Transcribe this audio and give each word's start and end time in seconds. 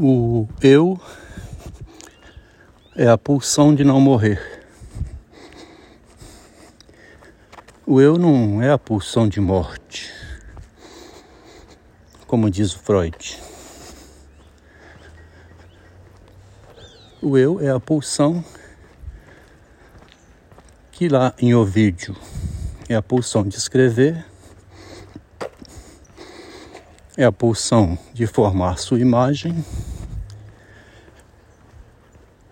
O 0.00 0.46
eu 0.62 0.96
é 2.94 3.08
a 3.08 3.18
pulsão 3.18 3.74
de 3.74 3.82
não 3.82 4.00
morrer. 4.00 4.64
O 7.84 8.00
eu 8.00 8.16
não 8.16 8.62
é 8.62 8.70
a 8.70 8.78
pulsão 8.78 9.26
de 9.28 9.40
morte, 9.40 10.12
como 12.28 12.48
diz 12.48 12.72
o 12.74 12.78
Freud. 12.78 13.40
O 17.20 17.36
eu 17.36 17.60
é 17.60 17.68
a 17.68 17.80
pulsão 17.80 18.44
que 20.92 21.08
lá 21.08 21.34
em 21.40 21.56
Ovídio 21.56 22.16
é 22.88 22.94
a 22.94 23.02
pulsão 23.02 23.42
de 23.42 23.56
escrever, 23.56 24.24
é 27.18 27.24
a 27.24 27.32
pulsão 27.32 27.98
de 28.14 28.28
formar 28.28 28.78
sua 28.78 29.00
imagem 29.00 29.64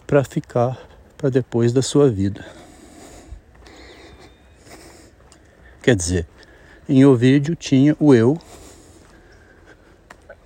para 0.05 0.25
ficar 0.25 0.77
para 1.17 1.31
depois 1.31 1.73
da 1.73 1.81
sua 1.81 2.11
vida. 2.11 2.45
Quer 5.81 5.95
dizer, 5.95 6.27
em 6.89 7.05
Ovídio 7.05 7.55
tinha 7.55 7.97
o 8.01 8.13
eu 8.13 8.37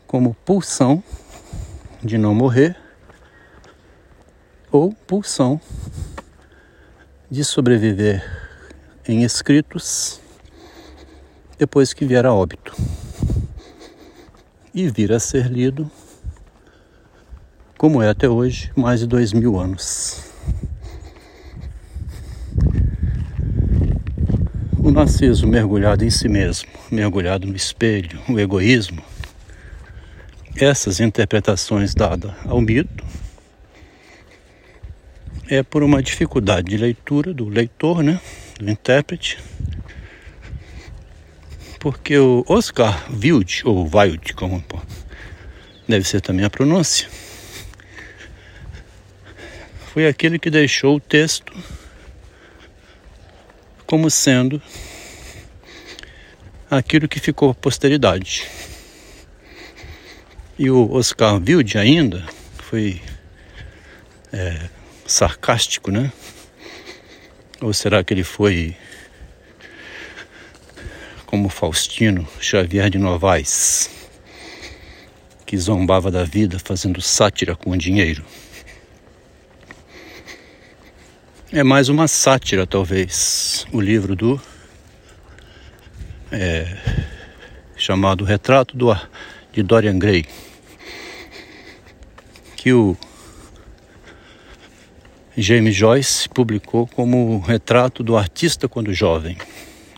como 0.07 0.37
pulsão 0.45 1.03
de 2.03 2.19
não 2.19 2.35
morrer 2.35 2.77
ou 4.71 4.93
pulsão 4.93 5.59
de 7.31 7.43
sobreviver 7.43 8.23
em 9.09 9.23
escritos 9.23 10.21
depois 11.57 11.95
que 11.95 12.05
vier 12.05 12.27
a 12.27 12.35
óbito 12.35 13.00
e 14.75 14.89
vir 14.89 15.13
a 15.13 15.19
ser 15.19 15.47
lido, 15.47 15.91
como 17.77 18.03
é 18.03 18.09
até 18.09 18.29
hoje, 18.29 18.71
mais 18.77 19.01
de 19.01 19.07
dois 19.07 19.33
mil 19.33 19.59
anos. 19.59 20.25
O 24.79 24.91
narciso 24.91 25.47
mergulhado 25.47 26.05
em 26.05 26.11
si 26.11 26.29
mesmo, 26.29 26.69
mergulhado 26.91 27.47
no 27.47 27.55
espelho, 27.55 28.21
o 28.29 28.39
egoísmo, 28.39 29.03
essas 30.57 31.01
interpretações 31.01 31.95
dadas 31.95 32.33
ao 32.45 32.61
mito 32.61 33.05
é 35.49 35.63
por 35.63 35.83
uma 35.83 36.03
dificuldade 36.03 36.69
de 36.71 36.77
leitura 36.77 37.35
do 37.35 37.49
leitor, 37.49 38.03
né, 38.03 38.21
do 38.59 38.71
intérprete, 38.71 39.39
porque 41.81 42.19
o 42.19 42.45
Oscar 42.47 43.11
Wilde, 43.11 43.63
ou 43.65 43.89
Wilde, 43.93 44.35
como 44.35 44.63
deve 45.89 46.07
ser 46.07 46.21
também 46.21 46.45
a 46.45 46.51
pronúncia, 46.51 47.09
foi 49.93 50.07
aquele 50.07 50.39
que 50.39 50.51
deixou 50.51 50.97
o 50.97 51.01
texto 51.01 51.53
como 53.87 54.11
sendo 54.11 54.63
aquilo 56.71 57.09
que 57.09 57.19
ficou 57.19 57.53
para 57.55 57.63
posteridade. 57.63 58.47
E 60.59 60.71
o 60.71 60.93
Oscar 60.93 61.37
Wilde 61.37 61.79
ainda 61.79 62.23
foi 62.59 63.01
é, 64.31 64.69
sarcástico, 65.07 65.91
né? 65.91 66.13
Ou 67.63 67.73
será 67.73 68.05
que 68.05 68.13
ele 68.13 68.23
foi 68.23 68.77
como 71.31 71.49
Faustino 71.49 72.27
Xavier 72.41 72.91
de 72.91 72.99
Novaes, 72.99 73.89
que 75.47 75.57
zombava 75.57 76.11
da 76.11 76.25
vida 76.25 76.59
fazendo 76.59 77.01
sátira 77.01 77.55
com 77.55 77.71
o 77.71 77.77
dinheiro? 77.77 78.25
É 81.53 81.63
mais 81.63 81.89
uma 81.89 82.09
sátira, 82.09 82.67
talvez, 82.67 83.65
o 83.73 83.81
livro 83.81 84.17
do 84.17 84.41
é, 86.33 86.77
chamado 87.77 88.25
Retrato 88.25 88.77
do, 88.77 88.93
de 89.53 89.63
Dorian 89.63 90.01
Gray, 90.01 90.27
que 92.57 92.73
o 92.73 92.97
James 95.37 95.77
Joyce 95.77 96.29
publicou 96.29 96.89
como 96.89 97.39
retrato 97.39 98.03
do 98.03 98.17
artista 98.17 98.69
quando 98.69 98.93
jovem. 98.93 99.37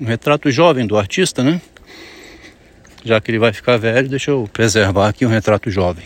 Um 0.02 0.04
retrato 0.04 0.50
jovem 0.50 0.84
do 0.84 0.98
artista, 0.98 1.44
né? 1.44 1.62
Já 3.04 3.20
que 3.20 3.30
ele 3.30 3.38
vai 3.38 3.52
ficar 3.52 3.76
velho, 3.76 4.08
deixa 4.08 4.32
eu 4.32 4.50
preservar 4.52 5.08
aqui 5.08 5.24
um 5.24 5.28
retrato 5.28 5.70
jovem. 5.70 6.04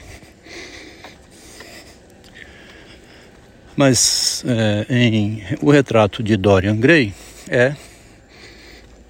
Mas 3.74 4.44
é, 4.46 4.84
em 4.90 5.42
o 5.62 5.70
retrato 5.70 6.22
de 6.22 6.36
Dorian 6.36 6.76
Gray 6.76 7.14
é 7.48 7.74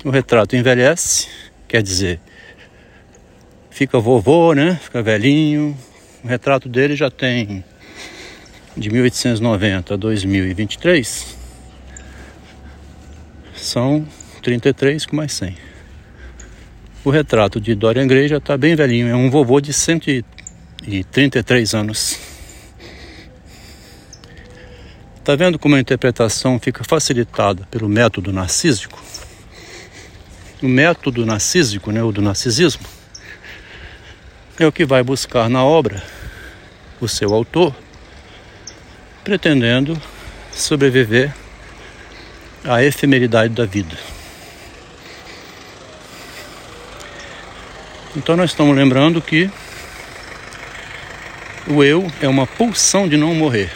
o 0.04 0.10
retrato 0.10 0.54
envelhece, 0.54 1.26
quer 1.66 1.82
dizer, 1.82 2.20
fica 3.68 3.98
vovô, 3.98 4.52
né? 4.52 4.78
Fica 4.80 5.02
velhinho. 5.02 5.76
O 6.22 6.28
retrato 6.28 6.68
dele 6.68 6.94
já 6.94 7.10
tem 7.10 7.64
de 8.76 8.88
1890 8.88 9.94
a 9.94 9.96
2023 9.96 11.36
são 13.56 14.06
33 14.46 15.06
com 15.06 15.16
mais 15.16 15.32
100. 15.32 15.56
O 17.04 17.10
retrato 17.10 17.60
de 17.60 17.74
Dorian 17.74 18.06
Gray 18.06 18.28
já 18.28 18.36
está 18.36 18.56
bem 18.56 18.76
velhinho, 18.76 19.08
é 19.08 19.16
um 19.16 19.28
vovô 19.28 19.60
de 19.60 19.72
133 19.72 21.74
anos. 21.74 22.16
Tá 25.24 25.34
vendo 25.34 25.58
como 25.58 25.74
a 25.74 25.80
interpretação 25.80 26.60
fica 26.60 26.84
facilitada 26.84 27.66
pelo 27.72 27.88
método 27.88 28.32
narcísico? 28.32 29.02
O 30.62 30.68
método 30.68 31.26
narcísico, 31.26 31.90
né, 31.90 32.00
o 32.04 32.12
do 32.12 32.22
narcisismo, 32.22 32.86
é 34.60 34.64
o 34.64 34.70
que 34.70 34.84
vai 34.84 35.02
buscar 35.02 35.50
na 35.50 35.64
obra 35.64 36.00
o 37.00 37.08
seu 37.08 37.34
autor 37.34 37.74
pretendendo 39.24 40.00
sobreviver 40.52 41.34
à 42.62 42.84
efemeridade 42.84 43.52
da 43.52 43.66
vida. 43.66 44.15
Então 48.16 48.34
nós 48.34 48.50
estamos 48.50 48.74
lembrando 48.74 49.20
que 49.20 49.50
o 51.68 51.84
eu 51.84 52.10
é 52.22 52.26
uma 52.26 52.46
pulsão 52.46 53.06
de 53.06 53.16
não 53.16 53.34
morrer. 53.34 53.70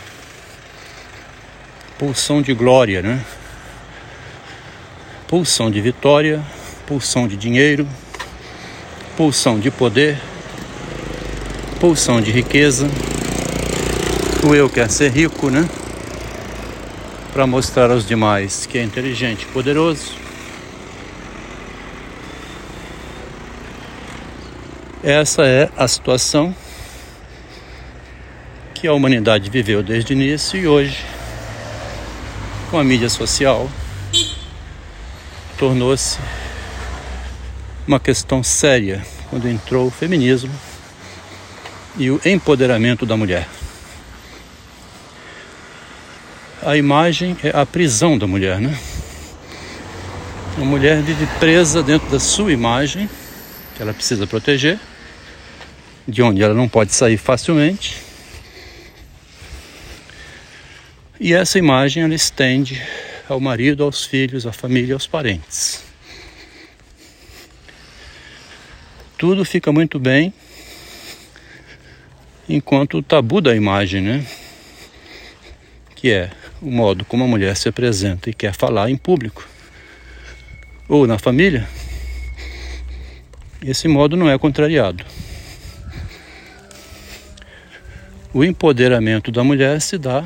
Pulsão 1.99 2.41
de 2.41 2.55
glória, 2.55 3.03
né? 3.03 3.23
Pulsão 5.29 5.71
de 5.71 5.81
vitória, 5.81 6.43
pulsão 6.87 7.29
de 7.29 7.37
dinheiro, 7.37 7.87
pulsão 9.15 9.61
de 9.61 9.71
poder, 9.71 10.19
pulsão 11.79 12.21
de 12.21 12.31
riqueza 12.31 12.89
o 14.43 14.55
eu 14.55 14.71
quer 14.71 14.91
ser 14.91 15.11
rico, 15.11 15.50
né? 15.50 15.69
Para 17.33 17.47
mostrar 17.47 17.91
aos 17.91 18.06
demais 18.06 18.65
que 18.65 18.79
é 18.79 18.83
inteligente 18.83 19.45
poderoso. 19.47 20.19
Essa 25.03 25.43
é 25.47 25.71
a 25.77 25.88
situação 25.88 26.55
que 28.75 28.87
a 28.87 28.93
humanidade 28.93 29.49
viveu 29.50 29.83
desde 29.83 30.12
o 30.12 30.15
início 30.15 30.61
e 30.61 30.66
hoje, 30.66 31.05
com 32.71 32.78
a 32.78 32.84
mídia 32.84 33.09
social, 33.09 33.71
tornou-se 35.59 36.19
uma 37.87 37.99
questão 37.99 38.43
séria 38.43 39.03
quando 39.28 39.49
entrou 39.49 39.87
o 39.87 39.91
feminismo 39.91 40.53
e 41.97 42.11
o 42.11 42.20
empoderamento 42.25 43.06
da 43.06 43.17
mulher. 43.17 43.49
a 46.62 46.76
imagem 46.76 47.37
é 47.43 47.50
a 47.58 47.64
prisão 47.64 48.19
da 48.19 48.26
mulher, 48.26 48.61
né? 48.61 48.79
A 50.56 50.64
mulher 50.64 51.00
vive 51.00 51.26
presa 51.38 51.82
dentro 51.82 52.11
da 52.11 52.20
sua 52.20 52.52
imagem, 52.52 53.08
que 53.81 53.82
ela 53.82 53.94
precisa 53.94 54.27
proteger, 54.27 54.79
de 56.06 56.21
onde 56.21 56.43
ela 56.43 56.53
não 56.53 56.69
pode 56.69 56.93
sair 56.93 57.17
facilmente. 57.17 57.97
E 61.19 61.32
essa 61.32 61.59
imagem 61.59 62.03
ela 62.03 62.15
estende 62.15 62.79
ao 63.27 63.41
marido, 63.41 63.82
aos 63.82 64.05
filhos, 64.05 64.47
à 64.47 64.53
família, 64.53 64.93
aos 64.93 65.06
parentes. 65.06 65.82
Tudo 69.17 69.47
fica 69.47 69.73
muito 69.73 69.99
bem 69.99 70.31
enquanto 72.47 72.99
o 72.99 73.03
tabu 73.03 73.41
da 73.41 73.56
imagem, 73.56 74.03
né? 74.03 74.26
Que 75.97 76.11
é 76.11 76.31
o 76.61 76.71
modo 76.71 77.03
como 77.06 77.25
a 77.25 77.26
mulher 77.26 77.56
se 77.56 77.71
apresenta 77.71 78.29
e 78.29 78.35
quer 78.35 78.53
falar 78.53 78.91
em 78.91 78.97
público 78.99 79.49
ou 80.87 81.06
na 81.06 81.19
família, 81.19 81.67
esse 83.62 83.89
modo 83.89 84.17
não 84.17 84.31
é 84.31 84.39
contrariado. 84.39 85.05
o 88.33 88.45
empoderamento 88.45 89.33
da 89.33 89.43
mulher 89.43 89.81
se 89.81 89.99
dá 89.99 90.25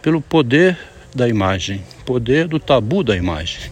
pelo 0.00 0.20
poder 0.20 0.78
da 1.14 1.28
imagem, 1.28 1.84
poder 2.06 2.48
do 2.48 2.58
tabu 2.58 3.04
da 3.04 3.16
imagem. 3.16 3.70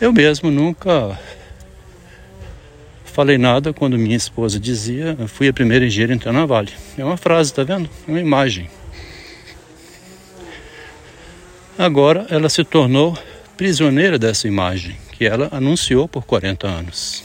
Eu 0.00 0.12
mesmo 0.12 0.50
nunca 0.50 1.18
falei 3.04 3.38
nada 3.38 3.72
quando 3.72 3.98
minha 3.98 4.16
esposa 4.16 4.60
dizia 4.60 5.16
fui 5.26 5.48
a 5.48 5.52
primeira 5.52 5.86
engenheira 5.86 6.12
a 6.12 6.16
entrar 6.16 6.32
na 6.32 6.44
Vale. 6.44 6.72
É 6.98 7.04
uma 7.04 7.16
frase, 7.16 7.54
tá 7.54 7.64
vendo? 7.64 7.88
É 8.06 8.10
uma 8.10 8.20
imagem. 8.20 8.68
Agora 11.78 12.26
ela 12.28 12.48
se 12.48 12.62
tornou 12.64 13.18
prisioneira 13.56 14.18
dessa 14.18 14.48
imagem 14.48 14.96
que 15.12 15.24
ela 15.24 15.48
anunciou 15.52 16.08
por 16.08 16.24
40 16.24 16.66
anos. 16.66 17.24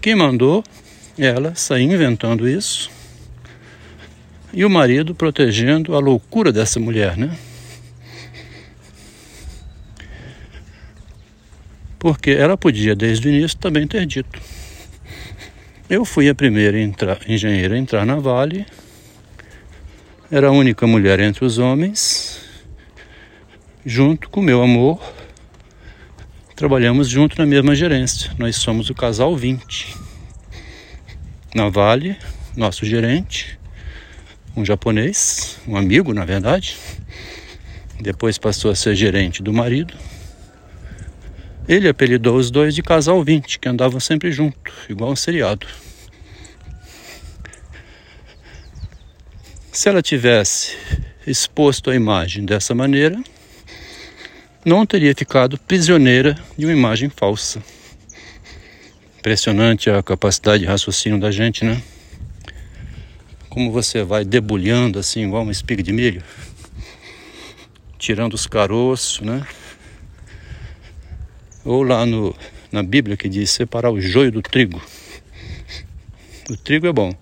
Quem 0.00 0.14
mandou 0.14 0.62
ela 1.18 1.54
sair 1.54 1.84
inventando 1.84 2.48
isso 2.48 2.90
e 4.52 4.64
o 4.64 4.70
marido 4.70 5.14
protegendo 5.14 5.94
a 5.94 5.98
loucura 5.98 6.52
dessa 6.52 6.78
mulher, 6.78 7.16
né? 7.16 7.36
porque 12.04 12.32
ela 12.32 12.54
podia 12.54 12.94
desde 12.94 13.26
o 13.26 13.30
início 13.30 13.56
também 13.56 13.86
ter 13.86 14.04
dito. 14.04 14.38
Eu 15.88 16.04
fui 16.04 16.28
a 16.28 16.34
primeira 16.34 16.78
entrar, 16.78 17.18
engenheira 17.26 17.76
a 17.76 17.78
entrar 17.78 18.04
na 18.04 18.16
Vale, 18.16 18.66
era 20.30 20.48
a 20.48 20.50
única 20.50 20.86
mulher 20.86 21.18
entre 21.20 21.46
os 21.46 21.56
homens, 21.56 22.33
junto 23.84 24.30
com 24.30 24.40
meu 24.40 24.62
amor, 24.62 25.00
trabalhamos 26.56 27.08
junto 27.08 27.38
na 27.38 27.44
mesma 27.44 27.74
gerência. 27.74 28.32
Nós 28.38 28.56
somos 28.56 28.88
o 28.88 28.94
casal 28.94 29.36
20. 29.36 29.94
Na 31.54 31.68
Vale, 31.68 32.16
nosso 32.56 32.86
gerente, 32.86 33.58
um 34.56 34.64
japonês, 34.64 35.58
um 35.68 35.76
amigo 35.76 36.14
na 36.14 36.24
verdade, 36.24 36.76
depois 38.00 38.38
passou 38.38 38.70
a 38.70 38.74
ser 38.74 38.94
gerente 38.94 39.42
do 39.42 39.52
marido. 39.52 39.94
Ele 41.68 41.88
apelidou 41.88 42.36
os 42.36 42.50
dois 42.50 42.74
de 42.74 42.82
casal 42.82 43.22
20, 43.22 43.58
que 43.58 43.68
andavam 43.68 44.00
sempre 44.00 44.32
junto, 44.32 44.72
igual 44.88 45.12
um 45.12 45.16
seriado. 45.16 45.66
Se 49.72 49.88
ela 49.88 50.02
tivesse 50.02 50.76
exposto 51.26 51.90
a 51.90 51.94
imagem 51.94 52.44
dessa 52.44 52.74
maneira, 52.74 53.18
não 54.64 54.86
teria 54.86 55.14
ficado 55.14 55.58
prisioneira 55.58 56.38
de 56.56 56.64
uma 56.64 56.72
imagem 56.72 57.10
falsa. 57.10 57.62
Impressionante 59.18 59.90
a 59.90 60.02
capacidade 60.02 60.62
de 60.62 60.66
raciocínio 60.66 61.20
da 61.20 61.30
gente, 61.30 61.64
né? 61.64 61.82
Como 63.48 63.70
você 63.70 64.02
vai 64.02 64.24
debulhando 64.24 64.98
assim, 64.98 65.24
igual 65.24 65.42
uma 65.42 65.52
espiga 65.52 65.82
de 65.82 65.92
milho, 65.92 66.22
tirando 67.98 68.34
os 68.34 68.46
caroços, 68.46 69.20
né? 69.20 69.46
Ou 71.64 71.82
lá 71.82 72.04
no, 72.04 72.34
na 72.72 72.82
Bíblia 72.82 73.16
que 73.16 73.28
diz 73.28 73.50
separar 73.50 73.90
o 73.90 74.00
joio 74.00 74.32
do 74.32 74.42
trigo. 74.42 74.82
O 76.50 76.56
trigo 76.56 76.86
é 76.86 76.92
bom, 76.92 77.14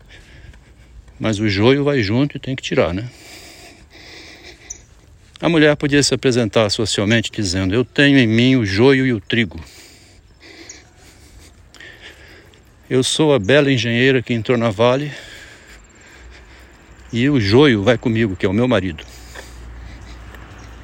mas 1.18 1.38
o 1.38 1.48
joio 1.48 1.84
vai 1.84 2.02
junto 2.02 2.36
e 2.36 2.40
tem 2.40 2.56
que 2.56 2.62
tirar, 2.62 2.92
né? 2.94 3.08
A 5.42 5.48
mulher 5.48 5.74
podia 5.74 6.00
se 6.04 6.14
apresentar 6.14 6.70
socialmente 6.70 7.28
dizendo: 7.32 7.74
Eu 7.74 7.84
tenho 7.84 8.16
em 8.16 8.28
mim 8.28 8.54
o 8.54 8.64
joio 8.64 9.04
e 9.04 9.12
o 9.12 9.20
trigo. 9.20 9.58
Eu 12.88 13.02
sou 13.02 13.34
a 13.34 13.40
bela 13.40 13.72
engenheira 13.72 14.22
que 14.22 14.32
entrou 14.32 14.56
na 14.56 14.70
vale 14.70 15.10
e 17.12 17.28
o 17.28 17.40
joio 17.40 17.82
vai 17.82 17.98
comigo, 17.98 18.36
que 18.36 18.46
é 18.46 18.48
o 18.48 18.52
meu 18.52 18.68
marido. 18.68 19.04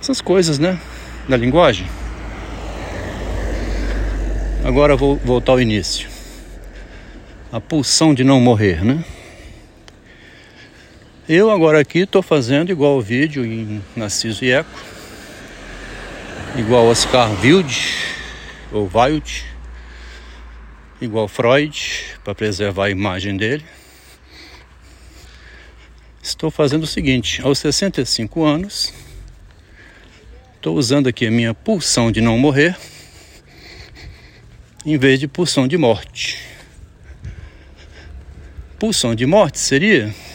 Essas 0.00 0.20
coisas, 0.20 0.58
né? 0.58 0.76
Da 1.28 1.36
linguagem. 1.36 1.86
Agora 4.64 4.96
vou 4.96 5.14
voltar 5.18 5.52
ao 5.52 5.60
início. 5.60 6.08
A 7.52 7.60
pulsão 7.60 8.12
de 8.12 8.24
não 8.24 8.40
morrer, 8.40 8.84
né? 8.84 9.04
Eu 11.28 11.50
agora 11.50 11.78
aqui 11.78 11.98
estou 11.98 12.22
fazendo 12.22 12.72
igual 12.72 12.96
o 12.96 13.02
vídeo 13.02 13.44
em 13.44 13.84
Narciso 13.94 14.42
e 14.46 14.50
Eco, 14.50 14.82
igual 16.56 16.86
Oscar 16.86 17.30
Wilde 17.44 17.92
ou 18.72 18.90
Wilde, 18.90 19.44
igual 21.02 21.28
Freud, 21.28 22.16
para 22.24 22.34
preservar 22.34 22.86
a 22.86 22.90
imagem 22.90 23.36
dele. 23.36 23.62
Estou 26.22 26.50
fazendo 26.50 26.84
o 26.84 26.86
seguinte: 26.86 27.42
aos 27.42 27.58
65 27.58 28.42
anos, 28.42 28.94
estou 30.56 30.78
usando 30.78 31.08
aqui 31.08 31.26
a 31.26 31.30
minha 31.30 31.52
pulsão 31.52 32.10
de 32.10 32.22
não 32.22 32.38
morrer 32.38 32.74
em 34.82 34.96
vez 34.96 35.20
de 35.20 35.28
pulsão 35.28 35.68
de 35.68 35.76
morte. 35.76 36.38
Pulsão 38.78 39.14
de 39.14 39.26
morte 39.26 39.58
seria 39.58 40.10
se 40.10 40.27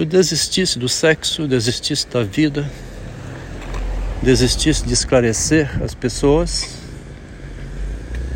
eu 0.00 0.06
desistisse 0.06 0.78
do 0.78 0.88
sexo, 0.88 1.46
desistisse 1.46 2.08
da 2.08 2.22
vida, 2.22 2.66
desistisse 4.22 4.82
de 4.82 4.94
esclarecer 4.94 5.70
as 5.84 5.94
pessoas 5.94 6.78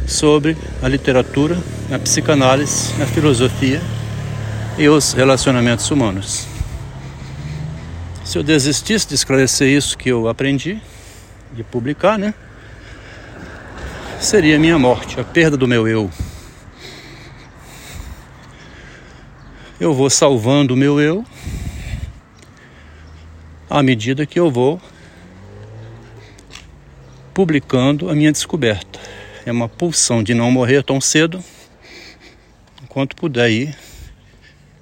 sobre 0.06 0.58
a 0.82 0.88
literatura, 0.88 1.56
a 1.90 1.98
psicanálise, 1.98 2.92
a 3.02 3.06
filosofia 3.06 3.80
e 4.76 4.86
os 4.90 5.14
relacionamentos 5.14 5.90
humanos. 5.90 6.46
Se 8.26 8.36
eu 8.36 8.42
desistisse 8.42 9.08
de 9.08 9.14
esclarecer 9.14 9.68
isso 9.68 9.96
que 9.96 10.10
eu 10.10 10.28
aprendi, 10.28 10.78
de 11.54 11.64
publicar, 11.64 12.18
né? 12.18 12.34
seria 14.20 14.56
a 14.56 14.58
minha 14.58 14.78
morte, 14.78 15.18
a 15.18 15.24
perda 15.24 15.56
do 15.56 15.66
meu 15.66 15.88
eu. 15.88 16.10
Eu 19.80 19.92
vou 19.92 20.08
salvando 20.08 20.72
o 20.72 20.76
meu 20.76 21.00
eu 21.00 21.26
à 23.68 23.82
medida 23.82 24.24
que 24.24 24.38
eu 24.38 24.48
vou 24.48 24.80
publicando 27.34 28.08
a 28.08 28.14
minha 28.14 28.30
descoberta. 28.30 29.00
É 29.44 29.50
uma 29.50 29.68
pulsão 29.68 30.22
de 30.22 30.32
não 30.32 30.48
morrer 30.48 30.84
tão 30.84 31.00
cedo, 31.00 31.42
enquanto 32.84 33.16
puder 33.16 33.50
ir 33.50 33.76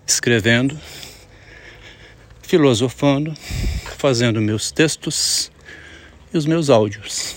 escrevendo, 0.07 0.79
filosofando, 2.43 3.33
fazendo 3.97 4.43
meus 4.43 4.71
textos 4.71 5.51
e 6.35 6.37
os 6.37 6.45
meus 6.45 6.69
áudios. 6.69 7.35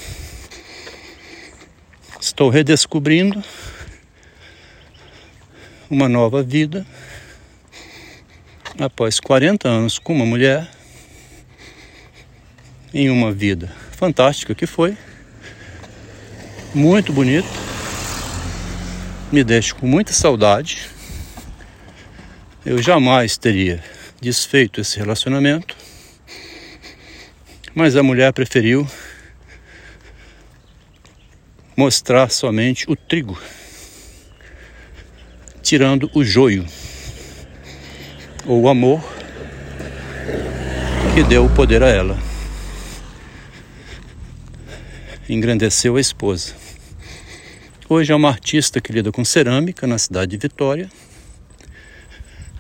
Estou 2.20 2.50
redescobrindo 2.50 3.41
uma 5.89 6.10
nova 6.10 6.44
vida 6.44 6.86
após 8.79 9.20
40 9.20 9.67
anos 9.67 10.00
com 10.00 10.13
uma 10.13 10.25
mulher 10.25 10.70
em 12.94 13.10
uma 13.10 13.32
vida 13.32 13.74
fantástica 13.91 14.53
que 14.53 14.65
foi, 14.65 14.98
muito 16.74 17.13
bonita, 17.13 17.48
me 19.32 19.44
deixa 19.44 19.74
com 19.74 19.88
muita 19.88 20.12
saudade. 20.13 20.89
Eu 22.65 22.82
jamais 22.82 23.38
teria 23.38 23.84
desfeito 24.22 24.82
esse 24.82 24.98
relacionamento, 24.98 25.75
mas 27.74 27.96
a 27.96 28.03
mulher 28.03 28.34
preferiu 28.34 28.88
mostrar 31.75 32.29
somente 32.29 32.89
o 32.89 32.96
trigo, 32.96 33.39
tirando 35.62 36.10
o 36.13 36.24
joio, 36.24 36.65
ou 38.46 38.62
o 38.62 38.70
amor 38.70 39.04
que 41.14 41.24
deu 41.24 41.46
o 41.46 41.50
poder 41.50 41.82
a 41.82 41.88
ela. 41.88 42.18
Engrandeceu 45.28 45.96
a 45.96 46.02
esposa. 46.02 46.54
Hoje 47.90 48.12
é 48.12 48.16
uma 48.16 48.30
artista 48.30 48.80
que 48.80 48.92
lida 48.92 49.12
com 49.12 49.25
cerâmica 49.25 49.88
na 49.88 49.98
cidade 49.98 50.32
de 50.32 50.38
Vitória, 50.38 50.90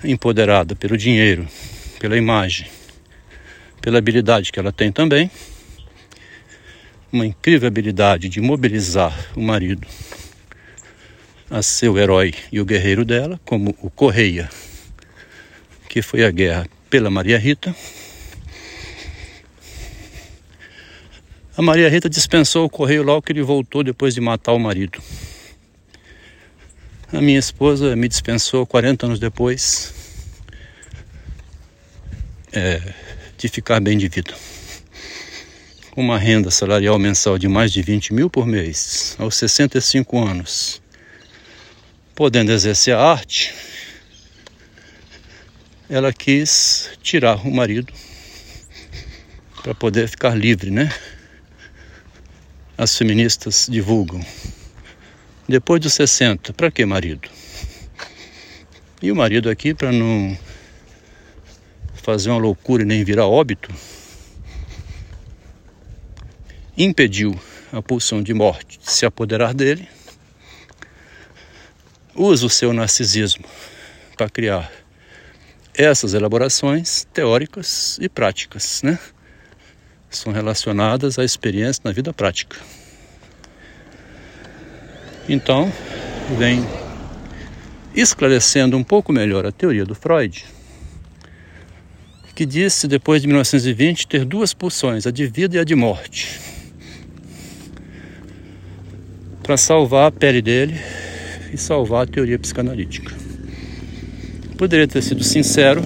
empoderada 0.03 0.75
pelo 0.75 0.97
dinheiro, 0.97 1.47
pela 1.99 2.17
imagem, 2.17 2.67
pela 3.81 3.97
habilidade 3.97 4.51
que 4.51 4.59
ela 4.59 4.71
tem 4.71 4.91
também 4.91 5.29
uma 7.11 7.25
incrível 7.25 7.67
habilidade 7.67 8.27
de 8.27 8.41
mobilizar 8.41 9.13
o 9.35 9.41
marido 9.41 9.87
a 11.49 11.61
ser 11.61 11.89
o 11.89 11.97
herói 11.97 12.33
e 12.51 12.59
o 12.59 12.65
guerreiro 12.65 13.05
dela, 13.05 13.39
como 13.45 13.75
o 13.81 13.89
Correia, 13.89 14.49
que 15.95 16.01
foi 16.01 16.25
a 16.25 16.29
guerra 16.29 16.67
pela 16.89 17.09
Maria 17.09 17.39
Rita. 17.39 17.73
A 21.55 21.61
Maria 21.61 21.87
Rita 21.87 22.09
dispensou 22.09 22.65
o 22.65 22.69
correio 22.69 23.01
logo 23.01 23.21
que 23.21 23.31
ele 23.31 23.41
voltou 23.41 23.81
depois 23.81 24.13
de 24.13 24.19
matar 24.19 24.51
o 24.51 24.59
marido. 24.59 25.01
A 27.13 27.21
minha 27.21 27.39
esposa 27.39 27.95
me 27.95 28.09
dispensou 28.09 28.67
40 28.67 29.05
anos 29.05 29.19
depois 29.19 29.93
é, 32.51 32.81
de 33.37 33.47
ficar 33.47 33.79
bem 33.79 33.97
de 33.97 34.09
vida. 34.09 34.33
Com 35.91 36.01
uma 36.01 36.19
renda 36.19 36.51
salarial 36.51 36.99
mensal 36.99 37.37
de 37.37 37.47
mais 37.47 37.71
de 37.71 37.81
20 37.81 38.13
mil 38.13 38.29
por 38.29 38.45
mês, 38.45 39.15
aos 39.17 39.37
65 39.37 40.21
anos, 40.21 40.81
podendo 42.13 42.51
exercer 42.51 42.93
a 42.95 43.01
arte, 43.01 43.53
ela 45.89 46.11
quis 46.11 46.89
tirar 47.01 47.45
o 47.45 47.51
marido 47.51 47.93
para 49.61 49.75
poder 49.75 50.07
ficar 50.07 50.35
livre, 50.35 50.71
né? 50.71 50.93
As 52.77 52.97
feministas 52.97 53.67
divulgam. 53.69 54.23
Depois 55.47 55.79
dos 55.79 55.93
60, 55.93 56.53
para 56.53 56.71
que 56.71 56.85
marido? 56.85 57.29
E 59.01 59.11
o 59.11 59.15
marido 59.15 59.49
aqui, 59.49 59.73
para 59.73 59.91
não 59.91 60.37
fazer 61.93 62.31
uma 62.31 62.39
loucura 62.39 62.83
e 62.83 62.85
nem 62.85 63.03
virar 63.03 63.27
óbito, 63.27 63.73
impediu 66.77 67.39
a 67.71 67.81
pulsão 67.81 68.23
de 68.23 68.33
morte 68.33 68.79
de 68.79 68.91
se 68.91 69.05
apoderar 69.05 69.53
dele, 69.53 69.87
usa 72.15 72.45
o 72.45 72.49
seu 72.49 72.73
narcisismo 72.73 73.45
para 74.17 74.29
criar 74.29 74.84
essas 75.77 76.13
elaborações 76.13 77.05
teóricas 77.13 77.97
e 78.01 78.07
práticas, 78.07 78.81
né? 78.83 78.97
São 80.09 80.31
relacionadas 80.31 81.19
à 81.19 81.23
experiência 81.23 81.81
na 81.83 81.91
vida 81.91 82.13
prática. 82.13 82.57
Então, 85.27 85.71
vem 86.37 86.65
esclarecendo 87.95 88.77
um 88.77 88.83
pouco 88.83 89.11
melhor 89.11 89.45
a 89.45 89.51
teoria 89.51 89.85
do 89.85 89.95
Freud, 89.95 90.45
que 92.35 92.45
disse, 92.45 92.87
depois 92.87 93.21
de 93.21 93.27
1920, 93.27 94.07
ter 94.07 94.25
duas 94.25 94.53
pulsões, 94.53 95.07
a 95.07 95.11
de 95.11 95.25
vida 95.25 95.55
e 95.55 95.59
a 95.59 95.63
de 95.63 95.73
morte, 95.73 96.39
para 99.41 99.55
salvar 99.55 100.07
a 100.07 100.11
pele 100.11 100.41
dele 100.41 100.75
e 101.53 101.57
salvar 101.57 102.03
a 102.03 102.07
teoria 102.07 102.37
psicanalítica. 102.37 103.24
Poderia 104.57 104.87
ter 104.87 105.01
sido 105.01 105.23
sincero 105.23 105.81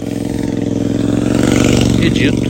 e 2.04 2.10
dito: 2.10 2.42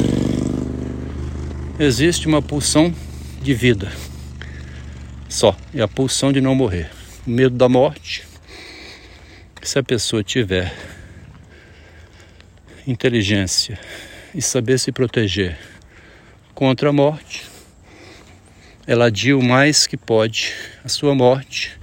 existe 1.80 2.28
uma 2.28 2.42
pulsão 2.42 2.94
de 3.42 3.54
vida 3.54 3.92
só, 5.30 5.56
é 5.76 5.82
a 5.82 5.88
pulsão 5.88 6.34
de 6.34 6.42
não 6.42 6.56
morrer. 6.56 6.90
O 7.26 7.30
medo 7.30 7.56
da 7.56 7.70
morte. 7.70 8.28
Se 9.62 9.78
a 9.78 9.84
pessoa 9.84 10.24
tiver 10.24 10.76
inteligência 12.88 13.80
e 14.34 14.42
saber 14.42 14.80
se 14.80 14.92
proteger 14.92 15.56
contra 16.56 16.90
a 16.90 16.94
morte, 16.94 17.46
ela 18.88 19.06
adia 19.06 19.38
o 19.38 19.44
mais 19.44 19.86
que 19.86 19.96
pode 19.96 20.52
a 20.84 20.90
sua 20.90 21.14
morte, 21.14 21.79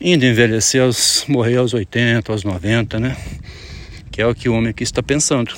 indo 0.00 0.24
envelhecer 0.24 0.82
aos 0.82 1.24
morrer 1.28 1.56
aos 1.56 1.74
80, 1.74 2.32
aos 2.32 2.42
90, 2.42 2.98
né? 2.98 3.16
Que 4.10 4.22
é 4.22 4.26
o 4.26 4.34
que 4.34 4.48
o 4.48 4.54
homem 4.54 4.70
aqui 4.70 4.82
está 4.82 5.02
pensando. 5.02 5.54